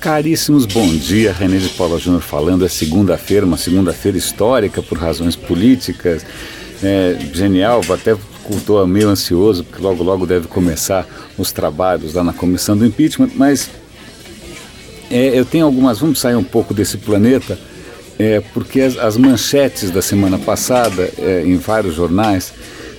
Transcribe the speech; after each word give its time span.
Caríssimos, 0.00 0.64
bom 0.64 0.86
dia. 0.86 1.32
René 1.32 1.58
de 1.58 1.68
Paula 1.70 1.98
Júnior 1.98 2.22
falando. 2.22 2.64
É 2.64 2.68
segunda-feira, 2.68 3.44
uma 3.44 3.56
segunda-feira 3.56 4.16
histórica 4.16 4.80
por 4.80 4.96
razões 4.96 5.34
políticas. 5.34 6.24
É, 6.82 7.16
genial, 7.32 7.82
até 7.92 8.16
estou 8.48 8.86
meio 8.86 9.08
ansioso, 9.08 9.64
porque 9.64 9.82
logo 9.82 10.04
logo 10.04 10.24
deve 10.24 10.46
começar 10.46 11.04
os 11.36 11.50
trabalhos 11.50 12.14
lá 12.14 12.22
na 12.22 12.32
comissão 12.32 12.76
do 12.76 12.86
impeachment, 12.86 13.30
mas 13.34 13.68
é, 15.10 15.36
eu 15.38 15.44
tenho 15.44 15.64
algumas. 15.64 15.98
Vamos 15.98 16.20
sair 16.20 16.36
um 16.36 16.44
pouco 16.44 16.72
desse 16.72 16.96
planeta, 16.98 17.58
é, 18.18 18.40
porque 18.54 18.80
as, 18.80 18.96
as, 18.96 19.16
manchetes 19.16 19.90
da 19.90 20.00
semana 20.00 20.38
passada, 20.38 21.10
é, 21.18 21.42
em 21.44 21.56
vários 21.56 21.96
jornais, 21.96 22.52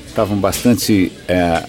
estavam 0.05 0.37
bastante 0.37 1.13
é, 1.29 1.63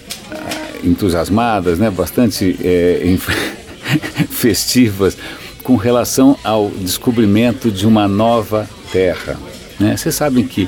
entusiasmadas, 0.83 1.79
né, 1.79 1.89
bastante 1.89 2.57
é, 2.61 3.01
festivas 4.29 5.17
com 5.63 5.75
relação 5.75 6.37
ao 6.43 6.69
descobrimento 6.69 7.71
de 7.71 7.85
uma 7.85 8.07
nova 8.07 8.67
Terra. 8.91 9.37
Né? 9.79 9.95
Vocês 9.95 10.15
sabem 10.15 10.45
que 10.45 10.67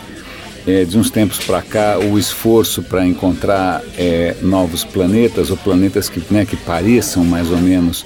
é, 0.66 0.86
de 0.86 0.98
uns 0.98 1.10
tempos 1.10 1.40
para 1.40 1.62
cá 1.62 2.00
o 2.00 2.18
esforço 2.18 2.82
para 2.84 3.06
encontrar 3.06 3.82
é, 3.98 4.36
novos 4.42 4.84
planetas 4.84 5.50
ou 5.50 5.58
planetas 5.58 6.08
que, 6.08 6.22
né, 6.32 6.46
que 6.46 6.56
pareçam 6.56 7.24
mais 7.26 7.52
ou 7.52 7.58
menos 7.58 8.06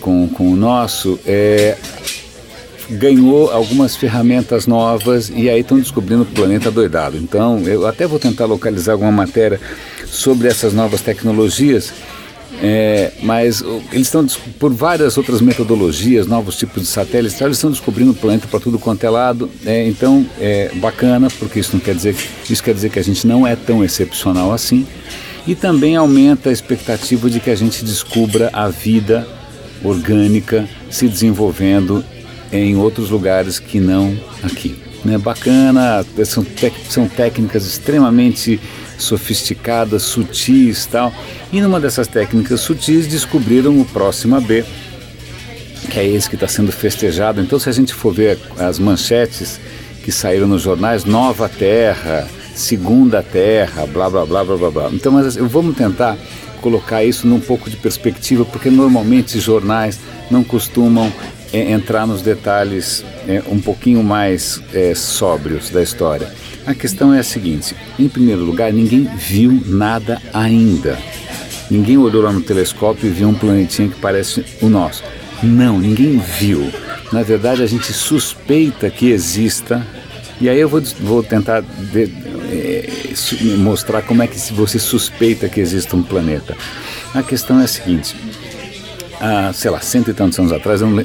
com, 0.00 0.28
com 0.28 0.50
o 0.52 0.56
nosso 0.56 1.18
é, 1.24 1.76
ganhou 2.90 3.50
algumas 3.50 3.96
ferramentas 3.96 4.66
novas 4.66 5.30
e 5.34 5.48
aí 5.48 5.60
estão 5.60 5.78
descobrindo 5.78 6.22
o 6.22 6.26
planeta 6.26 6.70
doidado. 6.70 7.16
Então 7.16 7.60
eu 7.60 7.86
até 7.86 8.06
vou 8.06 8.18
tentar 8.18 8.46
localizar 8.46 8.92
alguma 8.92 9.12
matéria 9.12 9.60
sobre 10.06 10.48
essas 10.48 10.72
novas 10.72 11.00
tecnologias 11.00 11.92
é, 12.60 13.12
mas 13.22 13.62
eles 13.92 14.06
estão 14.06 14.26
por 14.58 14.72
várias 14.72 15.16
outras 15.16 15.40
metodologias, 15.40 16.26
novos 16.26 16.56
tipos 16.56 16.82
de 16.82 16.88
satélites, 16.88 17.40
eles 17.40 17.56
estão 17.56 17.70
descobrindo 17.70 18.12
o 18.12 18.14
planeta 18.14 18.46
para 18.46 18.60
tudo 18.60 18.78
quanto 18.78 19.04
é 19.04 19.10
lado. 19.10 19.50
É, 19.64 19.86
então 19.86 20.26
é 20.38 20.70
bacana, 20.76 21.28
porque 21.38 21.60
isso 21.60 21.70
não 21.72 21.80
quer 21.80 21.94
dizer 21.94 22.14
isso 22.48 22.62
quer 22.62 22.74
dizer 22.74 22.90
que 22.90 22.98
a 22.98 23.04
gente 23.04 23.26
não 23.26 23.46
é 23.46 23.56
tão 23.56 23.82
excepcional 23.82 24.52
assim. 24.52 24.86
E 25.46 25.54
também 25.54 25.96
aumenta 25.96 26.50
a 26.50 26.52
expectativa 26.52 27.28
de 27.28 27.40
que 27.40 27.50
a 27.50 27.56
gente 27.56 27.84
descubra 27.84 28.48
a 28.52 28.68
vida 28.68 29.26
orgânica 29.82 30.68
se 30.88 31.08
desenvolvendo 31.08 32.04
em 32.52 32.76
outros 32.76 33.10
lugares 33.10 33.58
que 33.58 33.80
não 33.80 34.16
aqui. 34.42 34.76
Né? 35.04 35.18
Bacana, 35.18 36.04
são, 36.24 36.46
são 36.88 37.08
técnicas 37.08 37.66
extremamente 37.66 38.60
sofisticadas, 39.02 40.02
sutis 40.02 40.86
tal. 40.86 41.12
E 41.52 41.60
numa 41.60 41.80
dessas 41.80 42.06
técnicas 42.06 42.60
sutis 42.60 43.06
descobriram 43.06 43.80
o 43.80 43.84
próximo 43.84 44.40
B, 44.40 44.64
que 45.90 45.98
é 45.98 46.06
esse 46.06 46.28
que 46.28 46.36
está 46.36 46.48
sendo 46.48 46.72
festejado. 46.72 47.40
Então, 47.40 47.58
se 47.58 47.68
a 47.68 47.72
gente 47.72 47.92
for 47.92 48.12
ver 48.14 48.38
as 48.58 48.78
manchetes 48.78 49.60
que 50.02 50.10
saíram 50.10 50.46
nos 50.46 50.62
jornais, 50.62 51.04
Nova 51.04 51.48
Terra, 51.48 52.28
Segunda 52.54 53.22
Terra, 53.22 53.86
blá 53.86 54.08
blá 54.10 54.24
blá 54.26 54.44
blá 54.44 54.56
blá 54.56 54.70
blá. 54.70 54.90
Então, 54.92 55.12
mas 55.12 55.36
vamos 55.36 55.76
tentar 55.76 56.16
colocar 56.60 57.02
isso 57.02 57.26
num 57.26 57.40
pouco 57.40 57.68
de 57.68 57.76
perspectiva, 57.76 58.44
porque 58.44 58.70
normalmente 58.70 59.38
jornais 59.40 59.98
não 60.30 60.44
costumam 60.44 61.12
é, 61.52 61.72
entrar 61.72 62.06
nos 62.06 62.22
detalhes 62.22 63.04
é, 63.28 63.42
um 63.48 63.60
pouquinho 63.60 64.02
mais 64.02 64.62
é, 64.72 64.94
sóbrios 64.94 65.70
da 65.70 65.82
história. 65.82 66.32
A 66.66 66.74
questão 66.74 67.12
é 67.12 67.18
a 67.18 67.24
seguinte: 67.24 67.74
em 67.98 68.08
primeiro 68.08 68.44
lugar, 68.44 68.72
ninguém 68.72 69.04
viu 69.16 69.62
nada 69.66 70.20
ainda. 70.32 70.98
Ninguém 71.70 71.96
olhou 71.96 72.22
lá 72.22 72.32
no 72.32 72.42
telescópio 72.42 73.08
e 73.08 73.12
viu 73.12 73.28
um 73.28 73.34
planetinha 73.34 73.88
que 73.88 73.98
parece 73.98 74.44
o 74.60 74.68
nosso. 74.68 75.02
Não, 75.42 75.78
ninguém 75.78 76.18
viu. 76.18 76.70
Na 77.12 77.22
verdade, 77.22 77.62
a 77.62 77.66
gente 77.66 77.92
suspeita 77.92 78.90
que 78.90 79.10
exista. 79.10 79.86
E 80.40 80.48
aí 80.48 80.58
eu 80.58 80.68
vou, 80.68 80.80
vou 81.00 81.22
tentar 81.22 81.60
de, 81.60 82.10
é, 82.50 83.56
mostrar 83.56 84.02
como 84.02 84.22
é 84.22 84.26
que 84.26 84.38
você 84.52 84.78
suspeita 84.78 85.48
que 85.48 85.60
exista 85.60 85.96
um 85.96 86.02
planeta. 86.02 86.56
A 87.14 87.22
questão 87.22 87.60
é 87.60 87.64
a 87.64 87.68
seguinte: 87.68 88.14
há, 89.20 89.52
sei 89.52 89.70
lá, 89.70 89.80
cento 89.80 90.10
e 90.10 90.14
tantos 90.14 90.38
anos 90.38 90.52
atrás, 90.52 90.80
eu 90.80 90.88
não, 90.88 91.04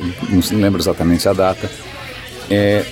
lembro 0.51 0.81
exatamente 0.81 1.27
a 1.27 1.33
data, 1.33 1.69
é, 2.49 2.85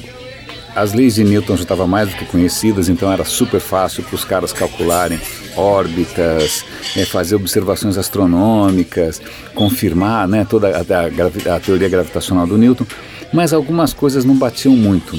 as 0.75 0.93
leis 0.93 1.15
de 1.15 1.23
Newton 1.23 1.55
já 1.55 1.63
estavam 1.63 1.87
mais 1.87 2.09
do 2.09 2.15
que 2.15 2.25
conhecidas, 2.25 2.89
então 2.89 3.11
era 3.11 3.23
super 3.23 3.61
fácil 3.61 4.03
para 4.03 4.15
os 4.15 4.25
caras 4.25 4.51
calcularem 4.51 5.19
órbitas, 5.55 6.65
é, 6.97 7.05
fazer 7.05 7.35
observações 7.35 7.97
astronômicas, 7.97 9.21
confirmar 9.53 10.27
né, 10.27 10.45
toda 10.47 10.67
a, 10.69 10.81
a, 10.81 11.55
a, 11.55 11.59
teoria 11.59 11.87
gravitacional 11.87 12.45
do 12.45 12.57
Newton, 12.57 12.85
mas 13.31 13.53
algumas 13.53 13.93
coisas 13.93 14.25
não 14.25 14.35
batiam 14.35 14.75
muito. 14.75 15.17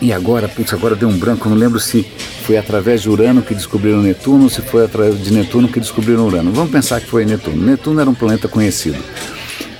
E 0.00 0.12
agora, 0.12 0.48
putz, 0.48 0.72
agora 0.72 0.94
deu 0.94 1.08
um 1.08 1.18
branco, 1.18 1.48
não 1.48 1.56
lembro 1.56 1.78
se 1.78 2.02
foi 2.42 2.56
através 2.56 3.02
de 3.02 3.10
Urano 3.10 3.42
que 3.42 3.54
descobriram 3.54 4.02
Netuno 4.02 4.44
ou 4.44 4.50
se 4.50 4.62
foi 4.62 4.84
através 4.84 5.22
de 5.22 5.32
Netuno 5.32 5.68
que 5.68 5.80
descobriram 5.80 6.26
Urano. 6.26 6.52
Vamos 6.52 6.70
pensar 6.70 7.00
que 7.00 7.06
foi 7.06 7.24
Netuno. 7.24 7.62
Netuno 7.62 8.00
era 8.00 8.08
um 8.08 8.14
planeta 8.14 8.46
conhecido. 8.46 9.02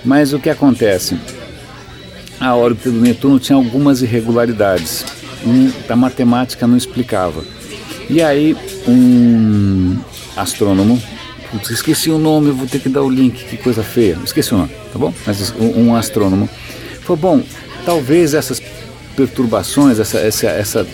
Mas 0.05 0.33
o 0.33 0.39
que 0.39 0.49
acontece? 0.49 1.19
A 2.41 2.55
órbita 2.55 2.91
do 2.91 3.01
Netuno 3.01 3.39
tinha 3.39 3.57
algumas 3.57 4.03
irregularidades. 4.03 5.05
A 5.89 5.97
matemática 5.97 6.67
não 6.67 6.77
explicava. 6.77 7.43
E 8.09 8.23
aí 8.23 8.57
um 8.87 9.97
astrônomo, 10.37 11.03
putz, 11.51 11.71
esqueci 11.71 12.11
o 12.11 12.19
nome, 12.19 12.51
vou 12.51 12.67
ter 12.67 12.81
que 12.81 12.89
dar 12.89 13.03
o 13.03 13.11
link, 13.11 13.45
que 13.45 13.57
coisa 13.57 13.83
feia. 13.83 14.19
Esqueci 14.25 14.55
o 14.55 14.59
nome, 14.59 14.71
tá 14.93 14.99
bom? 14.99 15.13
Mas 15.27 15.53
um 15.59 15.95
astrônomo 15.95 16.49
falou, 17.03 17.17
bom, 17.17 17.43
talvez 17.85 18.35
essas 18.35 18.61
perturbações, 19.17 19.99
essa, 19.99 20.19
essa, 20.19 20.47
essa 20.49 20.87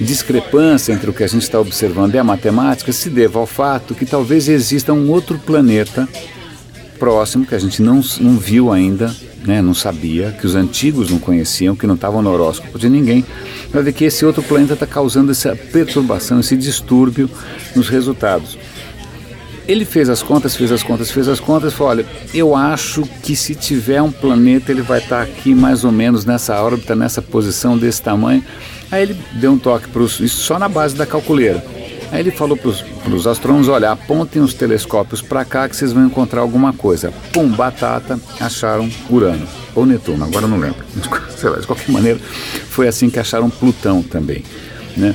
discrepância 0.00 0.92
entre 0.92 1.08
o 1.08 1.12
que 1.12 1.24
a 1.24 1.28
gente 1.28 1.42
está 1.42 1.58
observando 1.58 2.14
e 2.14 2.18
a 2.18 2.24
matemática 2.24 2.92
se 2.92 3.08
deva 3.08 3.38
ao 3.38 3.46
fato 3.46 3.94
que 3.94 4.04
talvez 4.04 4.48
exista 4.48 4.92
um 4.92 5.10
outro 5.10 5.38
planeta 5.38 6.08
próximo 6.98 7.46
que 7.46 7.54
a 7.54 7.58
gente 7.58 7.80
não, 7.80 8.00
não 8.20 8.36
viu 8.36 8.72
ainda 8.72 9.14
né, 9.46 9.60
não 9.60 9.74
sabia, 9.74 10.32
que 10.32 10.46
os 10.46 10.54
antigos 10.54 11.10
não 11.10 11.18
conheciam, 11.18 11.76
que 11.76 11.86
não 11.86 11.94
estavam 11.94 12.22
no 12.22 12.30
horóscopo 12.30 12.78
de 12.78 12.88
ninguém, 12.88 13.24
para 13.70 13.82
ver 13.82 13.92
que 13.92 14.04
esse 14.04 14.24
outro 14.24 14.42
planeta 14.42 14.74
está 14.74 14.86
causando 14.86 15.30
essa 15.30 15.54
perturbação, 15.54 16.40
esse 16.40 16.56
distúrbio 16.56 17.28
nos 17.76 17.88
resultados. 17.88 18.58
Ele 19.66 19.84
fez 19.84 20.10
as 20.10 20.22
contas, 20.22 20.54
fez 20.54 20.70
as 20.70 20.82
contas, 20.82 21.10
fez 21.10 21.26
as 21.26 21.40
contas 21.40 21.72
falou: 21.72 21.90
olha, 21.92 22.06
eu 22.34 22.54
acho 22.54 23.02
que 23.22 23.34
se 23.34 23.54
tiver 23.54 24.02
um 24.02 24.10
planeta, 24.10 24.70
ele 24.70 24.82
vai 24.82 24.98
estar 24.98 25.16
tá 25.16 25.22
aqui 25.22 25.54
mais 25.54 25.84
ou 25.84 25.92
menos 25.92 26.26
nessa 26.26 26.60
órbita, 26.62 26.94
nessa 26.94 27.22
posição 27.22 27.78
desse 27.78 28.02
tamanho. 28.02 28.44
Aí 28.90 29.02
ele 29.02 29.16
deu 29.32 29.52
um 29.52 29.58
toque 29.58 29.88
para 29.88 30.02
isso 30.02 30.28
só 30.28 30.58
na 30.58 30.68
base 30.68 30.94
da 30.94 31.06
calculeira. 31.06 31.64
Aí 32.10 32.20
ele 32.20 32.30
falou 32.30 32.56
para 32.56 32.70
os 33.14 33.26
astrônomos: 33.26 33.68
olha, 33.68 33.90
apontem 33.90 34.40
os 34.42 34.54
telescópios 34.54 35.20
para 35.20 35.44
cá 35.44 35.68
que 35.68 35.76
vocês 35.76 35.92
vão 35.92 36.06
encontrar 36.06 36.40
alguma 36.40 36.72
coisa. 36.72 37.12
Pum, 37.32 37.48
batata, 37.48 38.18
acharam 38.40 38.88
Urano. 39.10 39.46
Ou 39.74 39.84
Netuno, 39.84 40.24
agora 40.24 40.46
não 40.46 40.58
lembro. 40.58 40.84
Sei 41.36 41.50
lá, 41.50 41.58
de 41.58 41.66
qualquer 41.66 41.90
maneira, 41.90 42.18
foi 42.68 42.86
assim 42.86 43.10
que 43.10 43.18
acharam 43.18 43.50
Plutão 43.50 44.02
também. 44.02 44.44
Né? 44.96 45.14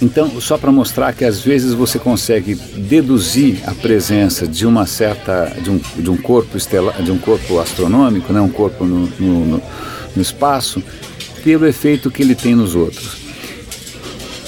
Então, 0.00 0.40
só 0.40 0.56
para 0.56 0.70
mostrar 0.70 1.12
que 1.12 1.24
às 1.24 1.40
vezes 1.40 1.74
você 1.74 1.98
consegue 1.98 2.54
deduzir 2.54 3.58
a 3.66 3.74
presença 3.74 4.46
de 4.46 4.64
uma 4.64 4.86
certa, 4.86 5.52
de 5.60 5.70
um, 5.70 5.80
de 5.96 6.08
um 6.08 6.16
corpo 6.16 6.56
estelar, 6.56 7.02
de 7.02 7.10
um 7.10 7.18
corpo 7.18 7.58
astronômico, 7.58 8.32
né, 8.32 8.40
um 8.40 8.48
corpo 8.48 8.84
no, 8.84 9.06
no, 9.18 9.44
no, 9.44 9.62
no 10.14 10.22
espaço, 10.22 10.82
pelo 11.42 11.66
efeito 11.66 12.12
que 12.12 12.22
ele 12.22 12.36
tem 12.36 12.54
nos 12.54 12.76
outros. 12.76 13.27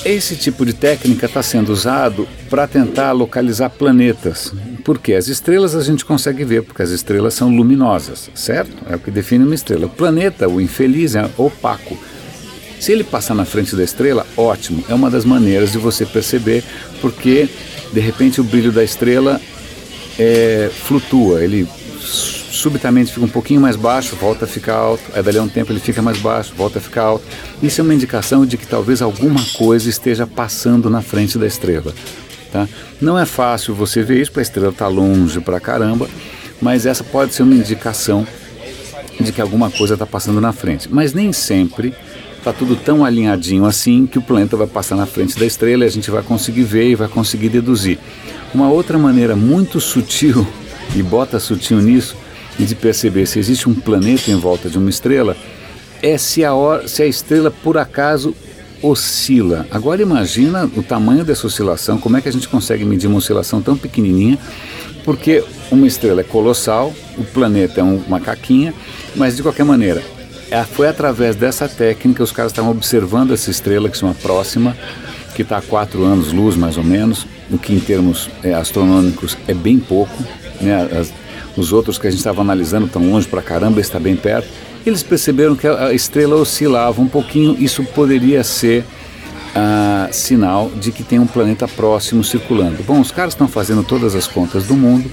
Esse 0.05 0.35
tipo 0.35 0.65
de 0.65 0.73
técnica 0.73 1.27
está 1.27 1.43
sendo 1.43 1.71
usado 1.71 2.27
para 2.49 2.67
tentar 2.67 3.13
localizar 3.13 3.69
planetas. 3.69 4.53
Porque 4.83 5.13
as 5.13 5.29
estrelas 5.29 5.75
a 5.75 5.83
gente 5.83 6.07
consegue 6.07 6.43
ver, 6.43 6.63
porque 6.63 6.83
as 6.83 6.89
estrelas 6.89 7.35
são 7.35 7.55
luminosas, 7.55 8.31
certo? 8.35 8.83
É 8.89 8.97
o 8.97 8.99
que 8.99 9.11
define 9.11 9.45
uma 9.45 9.55
estrela. 9.55 9.87
O 9.87 9.91
planeta, 9.91 10.49
o 10.49 10.59
infeliz, 10.59 11.15
é 11.15 11.29
opaco. 11.37 11.99
Se 12.81 12.93
ele 12.93 13.05
passar 13.05 13.35
na 13.35 13.45
frente 13.45 13.77
da 13.77 13.85
estrela, 13.85 14.27
ótimo. 14.39 14.83
É 14.89 14.95
uma 14.95 15.11
das 15.11 15.27
maneiras 15.27 15.71
de 15.71 15.77
você 15.77 16.07
perceber, 16.07 16.65
porque 17.03 17.47
de 17.93 18.01
repente 18.01 18.41
o 18.41 18.45
brilho 18.45 18.73
da 18.73 18.83
estrela 18.83 19.39
é, 20.19 20.71
flutua, 20.73 21.45
ele 21.45 21.69
subitamente 22.61 23.13
fica 23.13 23.25
um 23.25 23.29
pouquinho 23.29 23.61
mais 23.61 23.77
baixo, 23.77 24.15
volta 24.17 24.45
a 24.45 24.49
ficar 24.49 24.75
alto, 24.75 25.03
aí 25.15 25.23
dali 25.23 25.39
a 25.39 25.43
um 25.43 25.49
tempo 25.49 25.73
ele 25.73 25.81
fica 25.81 26.03
mais 26.03 26.19
baixo, 26.19 26.53
volta 26.57 26.79
a 26.79 26.83
ficar 26.83 27.03
alto. 27.03 27.25
Isso 27.63 27.81
é 27.81 27.85
uma 27.85 27.95
indicação 27.95 28.45
de 28.45 28.57
que 28.57 28.67
talvez 28.67 29.01
alguma 29.01 29.41
coisa 29.57 29.89
esteja 29.89 30.27
passando 30.27 30.91
na 30.91 31.03
frente 31.03 31.39
da 31.39 31.47
estrela. 31.47 31.93
Tá? 32.53 32.69
Não 33.01 33.19
é 33.19 33.25
fácil 33.25 33.75
você 33.75 34.03
ver 34.03 34.21
isso, 34.21 34.31
porque 34.31 34.41
a 34.41 34.43
estrela 34.43 34.71
está 34.71 34.89
longe 34.89 35.41
pra 35.41 35.59
caramba, 35.59 36.09
mas 36.61 36.85
essa 36.85 37.03
pode 37.03 37.33
ser 37.33 37.43
uma 37.43 37.55
indicação 37.55 38.27
de 39.19 39.33
que 39.33 39.41
alguma 39.41 39.71
coisa 39.71 39.95
está 39.95 40.07
passando 40.07 40.41
na 40.41 40.53
frente. 40.53 40.89
Mas 40.91 41.13
nem 41.13 41.33
sempre 41.33 41.95
está 42.37 42.53
tudo 42.53 42.75
tão 42.75 43.05
alinhadinho 43.05 43.65
assim 43.67 44.07
que 44.07 44.19
o 44.19 44.23
planeta 44.23 44.57
vai 44.57 44.67
passar 44.67 44.97
na 44.97 45.07
frente 45.07 45.39
da 45.39 45.47
estrela 45.47 45.85
e 45.85 45.87
a 45.87 45.91
gente 45.91 46.11
vai 46.11 46.23
conseguir 46.23 46.65
ver 46.65 46.91
e 46.91 46.95
vai 46.95 47.09
conseguir 47.09 47.49
deduzir. 47.49 47.99
Uma 48.53 48.69
outra 48.71 48.99
maneira 48.99 49.37
muito 49.37 49.81
sutil, 49.81 50.47
e 50.97 51.03
bota 51.03 51.39
sutil 51.39 51.79
nisso, 51.79 52.17
e 52.59 52.65
de 52.65 52.75
perceber 52.75 53.27
se 53.27 53.39
existe 53.39 53.69
um 53.69 53.75
planeta 53.75 54.31
em 54.31 54.37
volta 54.37 54.69
de 54.69 54.79
uma 54.79 54.91
estrela 54.91 55.37
é 56.03 56.17
se 56.17 56.45
a, 56.45 56.53
se 56.87 57.03
a 57.03 57.07
estrela 57.07 57.51
por 57.51 57.77
acaso 57.77 58.35
oscila. 58.83 59.67
Agora 59.71 60.01
imagina 60.01 60.71
o 60.77 60.83
tamanho 60.83 61.25
dessa 61.25 61.47
oscilação, 61.47 61.99
como 61.99 62.17
é 62.17 62.21
que 62.21 62.29
a 62.29 62.33
gente 62.33 62.49
consegue 62.49 62.85
medir 62.85 63.07
uma 63.07 63.19
oscilação 63.19 63.61
tão 63.61 63.77
pequenininha, 63.77 64.39
porque 65.05 65.45
uma 65.71 65.87
estrela 65.87 66.23
é 66.23 66.25
colossal, 66.25 66.93
o 67.19 67.25
planeta 67.25 67.81
é 67.81 67.85
um, 67.85 67.97
uma 68.07 68.21
caquinha, 68.21 68.73
mas 69.15 69.37
de 69.37 69.43
qualquer 69.43 69.65
maneira, 69.65 70.03
é, 70.51 70.63
foi 70.65 70.89
através 70.89 71.37
dessa 71.37 71.69
técnica, 71.69 72.23
os 72.23 72.33
caras 72.33 72.53
estavam 72.53 72.71
observando 72.71 73.33
essa 73.33 73.51
estrela 73.51 73.89
que 73.89 73.97
se 73.97 74.01
chama 74.01 74.15
Próxima, 74.15 74.77
que 75.35 75.43
está 75.43 75.59
a 75.59 75.63
quatro 75.63 76.05
anos 76.05 76.33
luz 76.33 76.57
mais 76.57 76.77
ou 76.77 76.85
menos, 76.85 77.27
o 77.51 77.59
que 77.59 77.73
em 77.73 77.81
termos 77.81 78.31
é, 78.43 78.53
astronômicos 78.53 79.37
é 79.47 79.55
bem 79.55 79.79
pouco, 79.79 80.23
né? 80.61 80.89
As, 80.99 81.13
os 81.57 81.73
outros 81.73 81.99
que 81.99 82.07
a 82.07 82.11
gente 82.11 82.21
estava 82.21 82.41
analisando 82.41 82.87
estão 82.87 83.11
longe 83.11 83.27
para 83.27 83.43
caramba, 83.43 83.81
está 83.81 83.99
bem 83.99 84.17
perto. 84.17 84.49
Eles 84.85 85.03
perceberam 85.03 85.55
que 85.55 85.67
a 85.67 85.93
estrela 85.93 86.37
oscilava 86.37 87.01
um 87.03 87.09
pouquinho, 87.09 87.57
isso 87.59 87.85
poderia 87.85 88.43
ser 88.43 88.85
ah, 89.55 90.09
sinal 90.11 90.71
de 90.71 90.93
que 90.93 91.03
tem 91.03 91.19
um 91.19 91.27
planeta 91.27 91.69
próximo 91.69 92.25
circulando. 92.25 92.83
Bom, 92.83 93.01
os 93.01 93.11
caras 93.11 93.35
estão 93.35 93.49
fazendo 93.49 93.83
todas 93.83 94.15
as 94.15 94.27
contas 94.27 94.65
do 94.65 94.75
mundo 94.75 95.11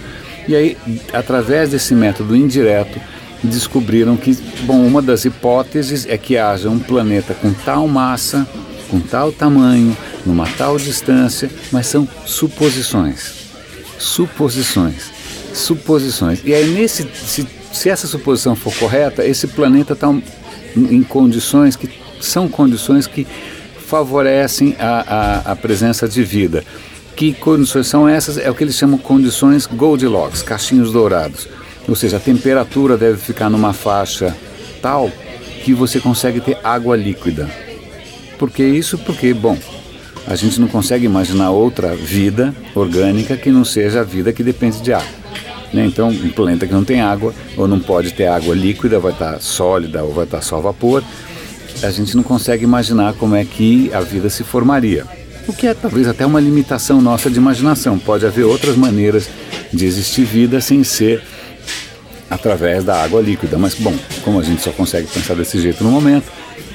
e 0.48 0.56
aí, 0.56 0.78
através 1.12 1.72
desse 1.72 1.94
método 1.94 2.36
indireto, 2.36 3.00
descobriram 3.44 4.16
que, 4.16 4.34
bom, 4.62 4.86
uma 4.86 5.02
das 5.02 5.26
hipóteses 5.26 6.06
é 6.08 6.18
que 6.18 6.38
haja 6.38 6.70
um 6.70 6.80
planeta 6.80 7.34
com 7.34 7.54
tal 7.54 7.88
massa, 7.88 8.48
com 8.90 9.00
tal 9.00 9.32
tamanho, 9.32 9.96
numa 10.26 10.48
tal 10.48 10.78
distância, 10.78 11.50
mas 11.72 11.88
são 11.88 12.08
suposições. 12.26 13.34
Suposições. 14.00 15.17
Suposições. 15.58 16.42
E 16.46 16.54
aí, 16.54 16.70
nesse, 16.70 17.08
se 17.14 17.48
se 17.72 17.90
essa 17.90 18.08
suposição 18.08 18.56
for 18.56 18.74
correta, 18.76 19.26
esse 19.26 19.48
planeta 19.48 19.94
está 19.94 20.14
em 20.76 21.04
condições 21.04 21.76
que 21.76 21.90
são 22.20 22.48
condições 22.48 23.06
que 23.06 23.28
favorecem 23.86 24.76
a, 24.80 25.44
a, 25.46 25.52
a, 25.52 25.56
presença 25.56 26.08
de 26.08 26.24
vida. 26.24 26.64
Que 27.16 27.34
condições 27.34 27.88
são 27.88 28.08
essas? 28.08 28.38
É 28.38 28.50
o 28.50 28.56
que 28.56 28.64
eles 28.64 28.76
chamam 28.76 28.98
condições 28.98 29.66
Goldilocks, 29.66 30.42
cachinhos 30.42 30.92
dourados. 30.92 31.48
Ou 31.88 31.96
seja, 31.96 32.18
a 32.18 32.20
temperatura 32.20 32.98
deve 32.98 33.18
ficar 33.18 33.50
numa 33.50 33.74
faixa 33.74 34.36
tal 34.82 35.10
que 35.64 35.74
você 35.74 36.00
consegue 36.00 36.42
ter 36.42 36.58
água 36.64 36.96
líquida. 36.96 37.50
Por 38.38 38.52
que 38.52 38.64
isso? 38.64 38.98
Porque, 38.98 39.34
bom, 39.34 39.58
a 40.28 40.36
gente 40.36 40.60
não 40.60 40.68
consegue 40.68 41.06
imaginar 41.06 41.52
outra 41.52 41.96
vida 41.96 42.54
orgânica 42.76 43.38
que 43.38 43.50
não 43.50 43.64
seja 43.64 44.02
a 44.02 44.04
vida 44.04 44.34
que 44.34 44.44
depende 44.44 44.82
de 44.82 44.94
água. 44.94 45.27
Né? 45.74 45.86
Então, 45.86 46.10
um 46.10 46.30
planeta 46.30 46.66
que 46.66 46.74
não 46.74 46.84
tem 46.84 47.02
água, 47.02 47.34
ou 47.56 47.68
não 47.68 47.80
pode 47.80 48.14
ter 48.14 48.28
água 48.28 48.56
líquida, 48.56 49.00
vai 49.00 49.12
estar 49.12 49.40
sólida 49.40 50.04
ou 50.04 50.14
vai 50.14 50.26
estar 50.26 50.42
só 50.42 50.60
vapor, 50.60 51.04
a 51.84 51.92
gente 51.92 52.16
não 52.16 52.24
consegue 52.24 52.64
imaginar 52.64 53.14
como 53.14 53.36
é 53.36 53.46
que 53.46 53.92
a 53.94 54.00
vida 54.00 54.30
se 54.30 54.44
formaria. 54.44 55.06
O 55.48 55.54
que 55.54 55.68
é 55.68 55.74
talvez 55.74 56.08
até 56.08 56.26
uma 56.26 56.40
limitação 56.40 57.02
nossa 57.02 57.30
de 57.30 57.38
imaginação. 57.38 57.98
Pode 57.98 58.26
haver 58.26 58.44
outras 58.44 58.76
maneiras 58.76 59.30
de 59.72 59.86
existir 59.86 60.26
vida 60.26 60.60
sem 60.60 60.84
ser 60.84 61.24
através 62.30 62.84
da 62.84 63.02
água 63.02 63.22
líquida. 63.22 63.58
Mas, 63.58 63.76
bom, 63.76 63.94
como 64.24 64.40
a 64.40 64.44
gente 64.44 64.62
só 64.62 64.72
consegue 64.72 65.08
pensar 65.08 65.36
desse 65.36 65.62
jeito 65.62 65.84
no 65.84 65.92
momento, 65.92 66.26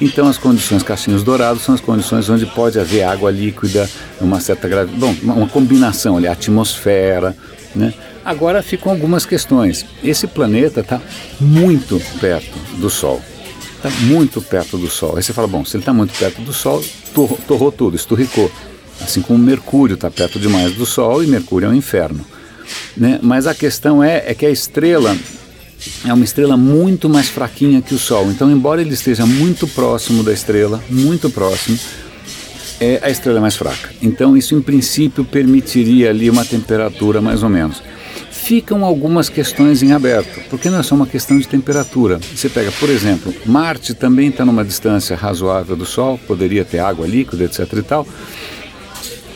então 0.00 0.26
as 0.26 0.38
condições 0.38 0.82
cachinhos 0.82 1.22
dourados 1.22 1.62
são 1.62 1.74
as 1.74 1.80
condições 1.80 2.28
onde 2.30 2.46
pode 2.46 2.78
haver 2.78 3.02
água 3.02 3.30
líquida, 3.30 3.88
uma 4.20 4.40
certa 4.40 4.66
gravidade. 4.68 4.98
Bom, 4.98 5.14
uma 5.22 5.48
combinação 5.48 6.16
ali, 6.16 6.26
atmosfera, 6.26 7.36
né? 7.74 7.92
Agora 8.24 8.62
ficam 8.62 8.92
algumas 8.92 9.26
questões. 9.26 9.84
Esse 10.02 10.26
planeta 10.26 10.80
está 10.80 11.00
muito 11.40 12.00
perto 12.20 12.56
do 12.76 12.88
Sol. 12.88 13.20
Está 13.76 13.90
muito 14.02 14.40
perto 14.40 14.78
do 14.78 14.88
Sol. 14.88 15.16
Aí 15.16 15.22
você 15.22 15.32
fala, 15.32 15.48
bom, 15.48 15.64
se 15.64 15.76
ele 15.76 15.82
está 15.82 15.92
muito 15.92 16.16
perto 16.16 16.40
do 16.40 16.52
Sol, 16.52 16.84
torrou, 17.46 17.72
tudo, 17.72 17.96
esturricou. 17.96 18.50
Assim 19.00 19.20
como 19.20 19.38
Mercúrio 19.40 19.94
está 19.94 20.08
perto 20.08 20.38
demais 20.38 20.74
do 20.74 20.86
Sol 20.86 21.24
e 21.24 21.26
Mercúrio 21.26 21.66
é 21.66 21.69
um 21.69 21.74
inferno. 21.74 22.24
Né? 22.96 23.19
Mas 23.20 23.48
a 23.48 23.54
questão 23.54 24.02
é, 24.02 24.22
é 24.26 24.34
que 24.34 24.46
a 24.46 24.50
estrela 24.50 25.16
é 26.04 26.12
uma 26.12 26.24
estrela 26.24 26.56
muito 26.56 27.08
mais 27.08 27.28
fraquinha 27.28 27.82
que 27.82 27.92
o 27.92 27.98
Sol. 27.98 28.30
Então, 28.30 28.48
embora 28.48 28.80
ele 28.80 28.94
esteja 28.94 29.26
muito 29.26 29.66
próximo 29.66 30.22
da 30.22 30.32
estrela, 30.32 30.80
muito 30.88 31.28
próximo, 31.28 31.76
é, 32.78 33.00
a 33.02 33.10
estrela 33.10 33.40
mais 33.40 33.56
fraca. 33.56 33.90
Então, 34.00 34.36
isso 34.36 34.54
em 34.54 34.62
princípio 34.62 35.24
permitiria 35.24 36.10
ali 36.10 36.30
uma 36.30 36.44
temperatura 36.44 37.20
mais 37.20 37.42
ou 37.42 37.48
menos 37.48 37.82
ficam 38.42 38.84
algumas 38.84 39.28
questões 39.28 39.84
em 39.84 39.92
aberto, 39.92 40.40
porque 40.50 40.68
não 40.68 40.80
é 40.80 40.82
só 40.82 40.96
uma 40.96 41.06
questão 41.06 41.38
de 41.38 41.46
temperatura. 41.46 42.18
Você 42.34 42.48
pega, 42.48 42.72
por 42.72 42.90
exemplo, 42.90 43.32
Marte 43.46 43.94
também 43.94 44.28
está 44.28 44.44
numa 44.44 44.64
distância 44.64 45.14
razoável 45.14 45.76
do 45.76 45.86
Sol, 45.86 46.18
poderia 46.26 46.64
ter 46.64 46.80
água 46.80 47.06
líquida, 47.06 47.44
etc. 47.44 47.72
e 47.72 47.82
tal, 47.82 48.06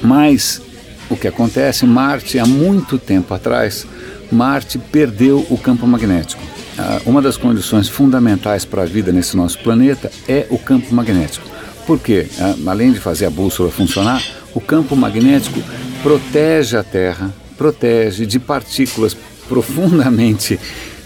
mas 0.02 0.60
o 1.08 1.16
que 1.16 1.28
acontece, 1.28 1.86
Marte, 1.86 2.36
há 2.38 2.44
muito 2.44 2.98
tempo 2.98 3.32
atrás, 3.32 3.86
Marte 4.30 4.76
perdeu 4.76 5.46
o 5.48 5.56
campo 5.56 5.86
magnético. 5.86 6.42
Ah, 6.76 7.00
uma 7.06 7.22
das 7.22 7.36
condições 7.36 7.88
fundamentais 7.88 8.64
para 8.64 8.82
a 8.82 8.86
vida 8.86 9.12
nesse 9.12 9.36
nosso 9.36 9.60
planeta 9.60 10.10
é 10.26 10.46
o 10.50 10.58
campo 10.58 10.92
magnético. 10.92 11.48
Por 11.86 12.00
quê? 12.00 12.26
Ah, 12.40 12.56
além 12.66 12.92
de 12.92 12.98
fazer 12.98 13.26
a 13.26 13.30
bússola 13.30 13.70
funcionar, 13.70 14.20
o 14.52 14.60
campo 14.60 14.96
magnético 14.96 15.62
protege 16.02 16.76
a 16.76 16.82
Terra 16.82 17.32
protege 17.56 18.26
de 18.26 18.38
partículas 18.38 19.16
profundamente 19.48 20.58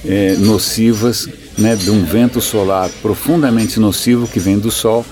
é, 0.05 0.35
nocivas, 0.38 1.29
né, 1.58 1.76
de 1.76 1.91
um 1.91 2.05
vento 2.05 2.41
solar 2.41 2.91
profundamente 3.02 3.79
nocivo 3.79 4.26
que 4.26 4.41
vem 4.41 4.58
do 4.58 4.70
Sol, 4.70 5.05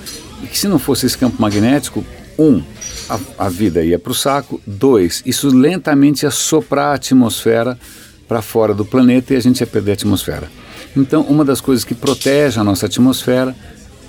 e 0.43 0.46
que 0.46 0.58
se 0.58 0.69
não 0.69 0.79
fosse 0.79 1.06
esse 1.06 1.19
campo 1.19 1.40
magnético, 1.40 2.05
um, 2.38 2.62
a, 3.08 3.46
a 3.46 3.49
vida 3.49 3.82
ia 3.82 3.99
para 3.99 4.12
o 4.12 4.14
saco, 4.14 4.61
dois, 4.67 5.23
isso 5.26 5.49
lentamente 5.49 6.25
ia 6.25 6.31
soprar 6.31 6.93
a 6.93 6.94
atmosfera 6.94 7.79
para 8.26 8.43
fora 8.43 8.75
do 8.75 8.84
planeta 8.84 9.34
e 9.34 9.37
a 9.37 9.41
gente 9.41 9.61
ia 9.61 9.67
perder 9.67 9.93
a 9.93 9.94
atmosfera. 9.94 10.49
Então, 10.96 11.23
uma 11.23 11.44
das 11.44 11.61
coisas 11.61 11.84
que 11.84 11.94
protege 11.94 12.61
a 12.61 12.64
nossa 12.64 12.87
atmosfera 12.87 13.55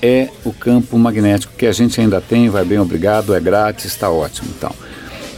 é 0.01 0.29
o 0.45 0.53
campo 0.53 0.97
magnético 0.97 1.53
que 1.57 1.65
a 1.65 1.71
gente 1.71 1.99
ainda 1.99 2.21
tem, 2.21 2.49
vai 2.49 2.63
bem 2.63 2.79
obrigado, 2.79 3.33
é 3.33 3.39
grátis, 3.39 3.85
está 3.85 4.09
ótimo. 4.09 4.49
Então, 4.57 4.73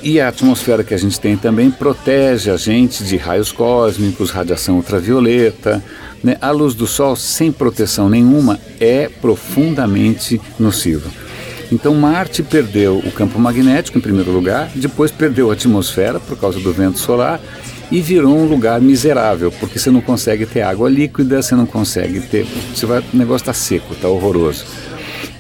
e 0.04 0.20
a 0.20 0.28
atmosfera 0.28 0.84
que 0.84 0.94
a 0.94 0.98
gente 0.98 1.20
tem 1.20 1.38
também 1.38 1.70
protege 1.70 2.50
a 2.50 2.58
gente 2.58 3.04
de 3.04 3.18
raios 3.18 3.52
cósmicos, 3.52 4.32
radiação 4.32 4.78
ultravioleta. 4.78 5.84
Né? 6.24 6.38
A 6.42 6.52
luz 6.52 6.74
do 6.74 6.88
Sol, 6.88 7.16
sem 7.16 7.52
proteção 7.52 8.10
nenhuma, 8.10 8.60
é 8.80 9.10
profundamente 9.10 10.40
nociva. 10.60 11.10
Então 11.72 11.96
Marte 11.96 12.44
perdeu 12.44 12.98
o 12.98 13.12
campo 13.12 13.40
magnético 13.40 13.98
em 13.98 14.02
primeiro 14.02 14.32
lugar, 14.32 14.70
depois 14.76 15.10
perdeu 15.10 15.50
a 15.50 15.54
atmosfera 15.54 16.20
por 16.20 16.38
causa 16.38 16.60
do 16.60 16.74
vento 16.74 17.00
solar 17.00 17.40
e 17.90 18.02
virou 18.02 18.38
um 18.38 18.46
lugar 18.46 18.82
miserável, 18.82 19.52
porque 19.52 19.80
você 19.80 19.90
não 19.90 20.02
consegue 20.02 20.46
ter 20.46 20.62
água 20.62 20.90
líquida, 20.90 21.42
você 21.42 21.56
não 21.56 21.66
consegue 21.66 22.22
ter. 22.22 22.46
Você 22.74 22.86
vai, 22.86 23.00
o 23.00 23.18
negócio 23.18 23.44
está 23.44 23.54
seco, 23.54 23.94
está 23.94 24.08
horroroso. 24.08 24.66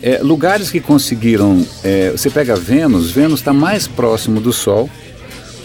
É, 0.01 0.19
lugares 0.21 0.71
que 0.71 0.79
conseguiram. 0.79 1.65
É, 1.83 2.11
você 2.11 2.29
pega 2.29 2.55
Vênus, 2.55 3.11
Vênus 3.11 3.39
está 3.39 3.53
mais 3.53 3.87
próximo 3.87 4.41
do 4.41 4.51
Sol, 4.51 4.89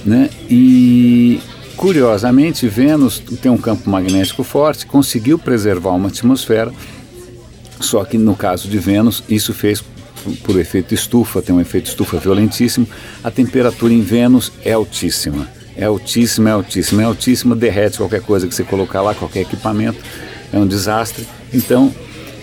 né? 0.05 0.29
E 0.51 1.41
curiosamente, 1.77 2.69
Vênus 2.69 3.23
tem 3.41 3.51
um 3.51 3.59
campo 3.59 3.89
magnético 3.89 4.43
forte, 4.43 4.87
conseguiu 4.87 5.39
preservar 5.39 5.91
uma 5.91 6.09
atmosfera, 6.09 6.73
só 7.81 8.05
que 8.05 8.17
no 8.17 8.35
caso 8.35 8.69
de 8.69 8.79
Vênus, 8.79 9.23
isso 9.29 9.53
fez 9.53 9.83
por 10.43 10.59
efeito 10.59 10.93
estufa, 10.93 11.41
tem 11.41 11.55
um 11.55 11.61
efeito 11.61 11.87
estufa 11.87 12.19
violentíssimo. 12.19 12.87
A 13.23 13.31
temperatura 13.31 13.93
em 13.93 14.01
Vênus 14.01 14.53
é 14.65 14.73
altíssima. 14.73 15.49
É 15.77 15.85
altíssima, 15.85 16.51
é 16.51 16.53
altíssima, 16.53 17.03
é 17.03 17.05
altíssima, 17.05 17.55
derrete 17.55 17.99
qualquer 17.99 18.23
coisa 18.23 18.49
que 18.49 18.55
você 18.55 18.65
colocar 18.65 19.03
lá, 19.03 19.15
qualquer 19.15 19.43
equipamento, 19.43 19.99
é 20.53 20.59
um 20.59 20.67
desastre. 20.67 21.27
Então, 21.53 21.95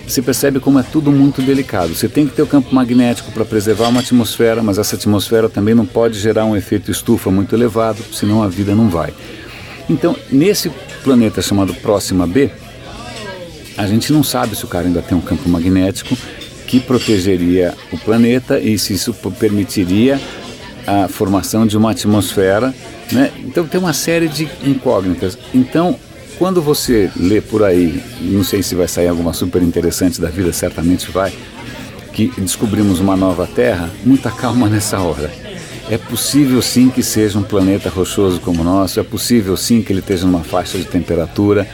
você 0.08 0.22
percebe 0.22 0.60
como 0.60 0.80
é 0.80 0.84
tudo 0.84 1.12
muito 1.12 1.42
delicado. 1.42 1.96
Você 1.96 2.10
tem 2.10 2.28
que 2.28 2.36
ter 2.36 2.42
o 2.42 2.48
campo 2.48 2.74
magnético 2.76 3.32
para 3.32 3.46
preservar 3.46 3.88
uma 3.88 4.02
atmosfera, 4.02 4.62
mas 4.62 4.78
essa 4.78 4.96
atmosfera 4.96 5.48
também 5.48 5.74
não 5.74 5.86
pode 5.86 6.20
gerar 6.20 6.46
um 6.46 6.56
efeito 6.56 6.92
estufa 6.92 7.32
muito 7.32 7.56
elevado, 7.56 8.04
senão 8.12 8.44
a 8.44 8.48
vida 8.48 8.76
não 8.76 8.90
vai. 8.90 9.14
Então, 9.90 10.16
nesse 10.32 10.70
planeta 11.04 11.42
chamado 11.42 11.74
Próxima 11.76 12.28
B, 12.28 12.50
a 13.78 13.88
gente 13.88 14.12
não 14.14 14.24
sabe 14.24 14.56
se 14.56 14.64
o 14.66 14.68
cara 14.68 14.88
ainda 14.88 15.02
tem 15.02 15.18
um 15.18 15.22
campo 15.22 15.50
magnético 15.50 16.18
que 16.68 16.80
protegeria 16.80 17.74
o 17.92 17.98
planeta 17.98 18.60
e 18.60 18.78
se 18.78 18.94
isso 18.94 19.14
permitiria 19.40 20.20
a 20.86 21.08
formação 21.08 21.66
de 21.66 21.78
uma 21.78 21.92
atmosfera. 21.92 22.74
Né? 23.12 23.32
Então, 23.40 23.66
tem 23.66 23.80
uma 23.80 23.94
série 23.94 24.28
de 24.28 24.50
incógnitas. 24.66 25.38
Então, 25.54 25.98
quando 26.38 26.62
você 26.62 27.12
lê 27.16 27.42
por 27.42 27.64
aí, 27.64 28.02
não 28.22 28.44
sei 28.44 28.64
se 28.64 28.76
vai 28.76 28.88
sair 28.88 29.08
alguma 29.08 29.34
super 29.34 29.62
interessante 29.62 30.20
da 30.20 30.30
vida, 30.30 30.52
certamente 30.52 31.12
vai, 31.12 31.34
que 32.12 32.32
descobrimos 32.38 33.00
uma 33.00 33.16
nova 33.16 33.48
Terra, 33.48 33.90
muita 34.04 34.32
calma 34.32 34.68
nessa 34.70 35.00
hora. 35.00 35.32
É 35.90 35.98
possível 35.98 36.62
sim 36.62 36.90
que 36.90 37.04
seja 37.04 37.38
um 37.38 37.44
planeta 37.44 37.90
rochoso 37.90 38.40
como 38.40 38.62
o 38.62 38.64
nosso, 38.64 39.00
é 39.00 39.04
possível 39.04 39.58
sim 39.58 39.82
que 39.82 39.92
ele 39.92 40.00
esteja 40.00 40.26
numa 40.26 40.44
faixa 40.44 40.78
de 40.78 40.86
temperatura, 40.86 41.68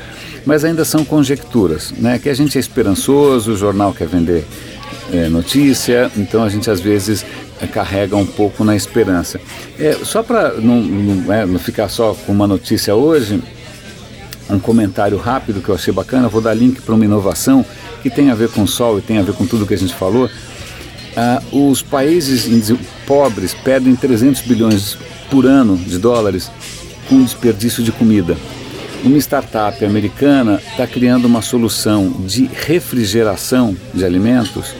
mas 0.45 0.63
ainda 0.63 0.83
são 0.83 1.05
conjecturas, 1.05 1.91
né? 1.97 2.17
Que 2.17 2.29
a 2.29 2.33
gente 2.33 2.57
é 2.57 2.59
esperançoso, 2.59 3.51
o 3.51 3.57
jornal 3.57 3.93
quer 3.93 4.07
vender 4.07 4.45
é, 5.13 5.27
notícia, 5.29 6.11
então 6.17 6.43
a 6.43 6.49
gente 6.49 6.69
às 6.71 6.79
vezes 6.79 7.25
é, 7.61 7.67
carrega 7.67 8.15
um 8.15 8.25
pouco 8.25 8.63
na 8.63 8.75
esperança. 8.75 9.39
É, 9.77 9.93
só 10.03 10.23
para 10.23 10.53
não, 10.53 10.81
não, 10.81 11.33
é, 11.33 11.45
não 11.45 11.59
ficar 11.59 11.89
só 11.89 12.13
com 12.25 12.31
uma 12.31 12.47
notícia 12.47 12.95
hoje, 12.95 13.41
um 14.53 14.59
comentário 14.59 15.17
rápido 15.17 15.61
que 15.61 15.69
eu 15.69 15.75
achei 15.75 15.93
bacana, 15.93 16.27
vou 16.27 16.41
dar 16.41 16.53
link 16.53 16.81
para 16.81 16.95
uma 16.95 17.05
inovação 17.05 17.65
que 18.01 18.09
tem 18.09 18.29
a 18.29 18.35
ver 18.35 18.49
com 18.49 18.63
o 18.63 18.67
sol 18.67 18.97
e 18.97 19.01
tem 19.01 19.17
a 19.17 19.21
ver 19.21 19.33
com 19.33 19.45
tudo 19.45 19.65
que 19.65 19.73
a 19.73 19.77
gente 19.77 19.93
falou. 19.93 20.29
Ah, 21.15 21.41
os 21.51 21.81
países 21.81 22.47
pobres 23.05 23.53
perdem 23.53 23.95
300 23.95 24.41
bilhões 24.41 24.97
por 25.29 25.45
ano 25.45 25.77
de 25.77 25.97
dólares 25.97 26.51
com 27.07 27.23
desperdício 27.23 27.83
de 27.83 27.91
comida. 27.91 28.37
Uma 29.03 29.17
startup 29.17 29.83
americana 29.83 30.61
está 30.71 30.85
criando 30.85 31.25
uma 31.25 31.41
solução 31.41 32.09
de 32.25 32.45
refrigeração 32.45 33.75
de 33.93 34.03
alimentos 34.03 34.73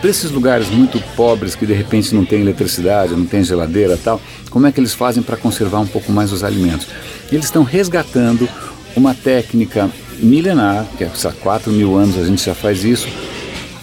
para 0.00 0.10
esses 0.10 0.30
lugares 0.30 0.68
muito 0.68 1.00
pobres 1.14 1.54
que 1.54 1.64
de 1.64 1.72
repente 1.72 2.14
não 2.14 2.24
tem 2.24 2.40
eletricidade, 2.40 3.14
não 3.14 3.24
tem 3.24 3.42
geladeira 3.42 3.96
tal. 3.96 4.20
Como 4.50 4.66
é 4.66 4.72
que 4.72 4.80
eles 4.80 4.92
fazem 4.92 5.22
para 5.22 5.36
conservar 5.36 5.78
um 5.78 5.86
pouco 5.86 6.10
mais 6.10 6.32
os 6.32 6.42
alimentos? 6.42 6.88
Eles 7.30 7.46
estão 7.46 7.62
resgatando 7.62 8.48
uma 8.96 9.14
técnica 9.14 9.90
milenar, 10.18 10.86
que 10.96 11.04
é, 11.04 11.06
há 11.06 11.32
4 11.32 11.72
mil 11.72 11.96
anos 11.96 12.18
a 12.18 12.24
gente 12.24 12.44
já 12.44 12.54
faz 12.54 12.84
isso. 12.84 13.08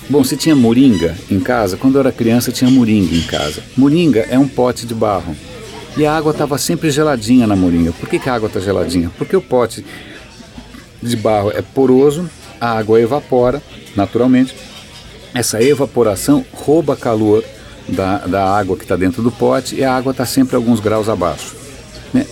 Bom, 0.10 0.24
se 0.24 0.36
tinha 0.36 0.56
moringa 0.56 1.16
em 1.30 1.40
casa, 1.40 1.78
quando 1.78 1.96
eu 1.96 2.02
era 2.02 2.12
criança 2.12 2.52
tinha 2.52 2.70
moringa 2.70 3.16
em 3.16 3.22
casa. 3.22 3.62
Moringa 3.78 4.26
é 4.30 4.40
um 4.40 4.48
pote 4.48 4.86
de 4.86 4.94
barro. 4.94 5.36
E 5.96 6.06
a 6.06 6.16
água 6.16 6.32
estava 6.32 6.58
sempre 6.58 6.90
geladinha 6.92 7.46
na 7.46 7.56
moringa. 7.56 7.92
Por 7.92 8.10
que, 8.10 8.18
que 8.18 8.30
a 8.30 8.34
água 8.34 8.48
está 8.48 8.60
geladinha? 8.60 9.12
Porque 9.18 9.36
o 9.36 9.42
pote 9.42 9.86
de 11.02 11.16
barro 11.16 11.52
é 11.52 11.62
poroso, 11.62 12.30
a 12.60 12.78
água 12.78 13.00
evapora 13.00 13.62
naturalmente. 13.96 14.56
Essa 15.34 15.62
evaporação 15.62 16.46
rouba 16.54 16.96
calor 16.96 17.44
da, 17.88 18.20
da 18.20 18.44
água 18.44 18.76
que 18.76 18.84
está 18.84 18.96
dentro 18.96 19.22
do 19.22 19.32
pote 19.32 19.76
e 19.76 19.84
a 19.84 19.94
água 19.96 20.12
está 20.12 20.26
sempre 20.26 20.56
alguns 20.56 20.80
graus 20.80 21.10
abaixo. 21.10 21.56
Né? 22.14 22.26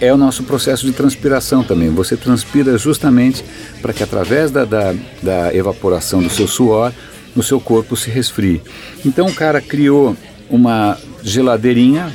É 0.00 0.12
o 0.12 0.16
nosso 0.16 0.42
processo 0.44 0.84
de 0.86 0.92
transpiração 0.92 1.62
também. 1.62 1.90
Você 1.90 2.16
transpira 2.16 2.76
justamente 2.76 3.44
para 3.80 3.92
que 3.92 4.02
através 4.02 4.50
da, 4.50 4.64
da, 4.64 4.94
da, 5.22 5.54
evaporação 5.54 6.22
do 6.22 6.30
seu 6.30 6.48
suor, 6.48 6.92
o 7.36 7.42
seu 7.42 7.60
corpo 7.60 7.96
se 7.96 8.10
resfrie. 8.10 8.62
Então 9.04 9.26
o 9.26 9.34
cara 9.34 9.60
criou 9.60 10.16
uma 10.50 10.98
geladeirinha 11.22 12.12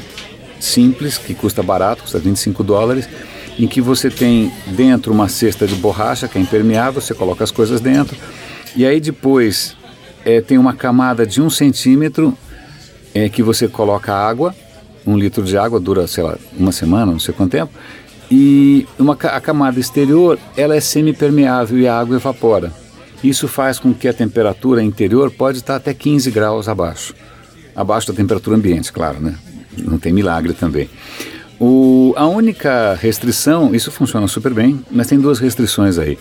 simples, 0.59 1.17
que 1.17 1.33
custa 1.33 1.63
barato, 1.63 2.03
custa 2.03 2.19
25 2.19 2.63
dólares, 2.63 3.07
em 3.57 3.67
que 3.67 3.81
você 3.81 4.09
tem 4.09 4.51
dentro 4.67 5.12
uma 5.12 5.27
cesta 5.27 5.65
de 5.65 5.75
borracha 5.75 6.27
que 6.27 6.38
é 6.38 6.41
impermeável, 6.41 7.01
você 7.01 7.13
coloca 7.13 7.43
as 7.43 7.51
coisas 7.51 7.81
dentro, 7.81 8.17
e 8.75 8.86
aí 8.86 9.00
depois 9.00 9.75
é, 10.25 10.41
tem 10.41 10.57
uma 10.57 10.74
camada 10.74 11.25
de 11.25 11.41
um 11.41 11.50
centímetro 11.50 12.38
é, 13.13 13.27
que 13.29 13.41
você 13.41 13.67
coloca 13.67 14.13
água 14.13 14.53
um 15.06 15.18
litro 15.18 15.44
de 15.44 15.58
água 15.58 15.79
dura, 15.79 16.08
sei 16.08 16.24
lá, 16.24 16.38
uma 16.58 16.72
semana, 16.72 17.12
não 17.12 17.20
sei 17.20 17.34
quanto 17.34 17.51
tempo, 17.51 17.72
e 18.32 18.88
uma, 18.98 19.13
a 19.13 19.41
camada 19.41 19.79
exterior 19.79 20.38
ela 20.56 20.75
é 20.75 20.79
semipermeável 20.79 21.79
e 21.79 21.88
a 21.88 22.00
água 22.00 22.15
evapora. 22.15 22.72
Isso 23.24 23.48
faz 23.48 23.79
com 23.79 23.94
que 23.94 24.08
a 24.08 24.13
temperatura 24.13 24.82
interior 24.82 25.32
pode 25.32 25.58
estar 25.58 25.75
até 25.75 25.94
15 25.94 26.32
graus 26.32 26.70
abaixo. 26.70 27.13
Abaixo 27.75 28.08
da 28.08 28.13
temperatura 28.13 28.56
ambiente, 28.56 28.91
claro, 28.91 29.20
né? 29.20 29.36
Não 29.77 29.98
tem 29.98 30.13
milagre 30.13 30.53
também. 30.53 30.89
O, 31.60 32.13
a 32.15 32.25
única 32.25 32.98
restrição, 33.01 33.75
isso 33.75 33.91
funciona 33.91 34.27
super 34.27 34.53
bem, 34.53 34.84
mas 34.89 35.08
tem 35.08 35.20
duas 35.20 35.39
restrições 35.39 35.98
aí. 35.98 36.18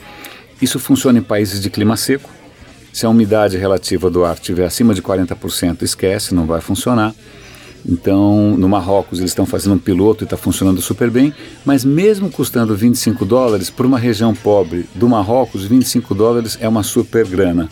Isso 0.60 0.80
funciona 0.80 1.18
em 1.18 1.22
países 1.22 1.60
de 1.60 1.70
clima 1.70 1.96
seco. 1.96 2.28
Se 2.92 3.06
a 3.06 3.08
umidade 3.08 3.56
relativa 3.56 4.10
do 4.10 4.24
ar 4.24 4.34
estiver 4.34 4.64
acima 4.64 4.92
de 4.92 5.00
40%, 5.00 5.82
esquece, 5.82 6.34
não 6.34 6.46
vai 6.46 6.60
funcionar. 6.60 7.14
Então, 7.86 8.56
no 8.56 8.68
Marrocos 8.68 9.18
eles 9.18 9.30
estão 9.30 9.46
fazendo 9.46 9.74
um 9.74 9.78
piloto 9.78 10.22
e 10.22 10.26
está 10.26 10.36
funcionando 10.36 10.80
super 10.80 11.10
bem, 11.10 11.32
mas 11.64 11.84
mesmo 11.84 12.30
custando 12.30 12.74
25 12.76 13.24
dólares, 13.24 13.70
para 13.70 13.86
uma 13.86 13.98
região 13.98 14.34
pobre 14.34 14.86
do 14.94 15.08
Marrocos, 15.08 15.64
25 15.64 16.14
dólares 16.14 16.58
é 16.60 16.68
uma 16.68 16.82
super 16.82 17.26
grana. 17.26 17.68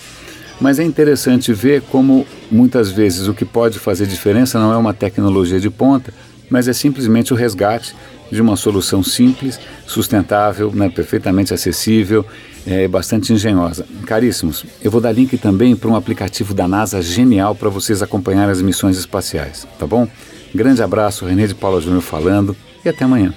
Mas 0.60 0.78
é 0.78 0.84
interessante 0.84 1.52
ver 1.52 1.82
como 1.82 2.26
muitas 2.50 2.90
vezes 2.90 3.28
o 3.28 3.34
que 3.34 3.44
pode 3.44 3.78
fazer 3.78 4.06
diferença 4.06 4.58
não 4.58 4.72
é 4.72 4.76
uma 4.76 4.94
tecnologia 4.94 5.60
de 5.60 5.68
ponta, 5.68 6.14
mas 6.50 6.68
é 6.68 6.72
simplesmente 6.72 7.32
o 7.32 7.36
resgate 7.36 7.94
de 8.30 8.40
uma 8.42 8.56
solução 8.56 9.02
simples, 9.02 9.58
sustentável, 9.86 10.72
né, 10.72 10.88
perfeitamente 10.88 11.54
acessível, 11.54 12.24
é, 12.66 12.88
bastante 12.88 13.32
engenhosa. 13.32 13.86
Caríssimos, 14.06 14.64
eu 14.82 14.90
vou 14.90 15.00
dar 15.00 15.12
link 15.12 15.38
também 15.38 15.76
para 15.76 15.88
um 15.88 15.96
aplicativo 15.96 16.52
da 16.52 16.66
NASA 16.66 17.00
genial 17.00 17.54
para 17.54 17.68
vocês 17.68 18.02
acompanharem 18.02 18.50
as 18.50 18.60
missões 18.60 18.98
espaciais, 18.98 19.66
tá 19.78 19.86
bom? 19.86 20.08
Grande 20.54 20.82
abraço, 20.82 21.24
René 21.24 21.46
de 21.46 21.54
Paula 21.54 21.80
Júnior 21.80 22.02
falando 22.02 22.56
e 22.84 22.88
até 22.88 23.04
amanhã. 23.04 23.32